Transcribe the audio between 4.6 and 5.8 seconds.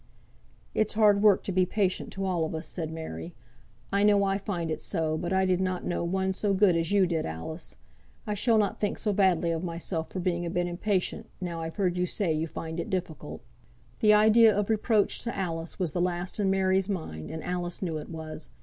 it so, but I did